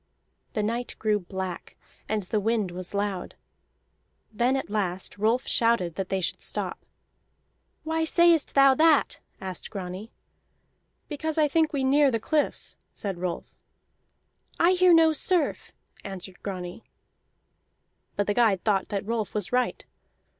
The 0.53 0.63
night 0.63 0.95
grew 0.97 1.19
black, 1.19 1.75
and 2.09 2.23
the 2.23 2.39
wind 2.39 2.71
was 2.71 2.95
loud. 2.95 3.35
Then 4.33 4.55
at 4.57 4.67
last 4.67 5.19
Rolf 5.19 5.45
shouted 5.47 5.93
that 5.93 6.09
they 6.09 6.21
should 6.21 6.41
stop. 6.41 6.83
"Why 7.83 8.03
sayest 8.03 8.55
thou 8.55 8.73
that?" 8.73 9.19
asked 9.39 9.69
Grani. 9.69 10.11
"Because 11.07 11.37
I 11.37 11.47
think 11.47 11.71
we 11.71 11.83
near 11.83 12.09
the 12.09 12.19
cliffs," 12.19 12.77
said 12.95 13.19
Rolf. 13.19 13.53
"I 14.59 14.71
hear 14.71 14.91
no 14.91 15.13
surf," 15.13 15.71
answered 16.03 16.41
Grani. 16.41 16.83
But 18.15 18.25
the 18.25 18.33
guide 18.33 18.63
thought 18.63 18.89
that 18.89 19.05
Rolf 19.05 19.35
was 19.35 19.51
right. 19.51 19.85